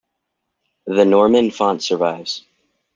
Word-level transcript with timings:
The 0.87 1.05
Norman 1.05 1.51
font 1.51 1.83
survives. 1.83 2.43